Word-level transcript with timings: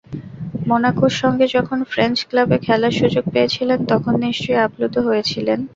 মোনাকোর 0.67 1.13
সঙ্গে 1.21 1.45
যখন 1.55 1.79
ফ্রেঞ্চ 1.91 2.17
ক্লাবে 2.29 2.57
খেলার 2.59 2.93
সুযোগ 2.99 3.23
পেয়েছিলেন, 3.33 3.79
তখন 3.91 4.13
নিশ্চয়ই 4.25 4.63
আপ্লুত 4.65 4.95
হয়েছিলেন। 5.07 5.59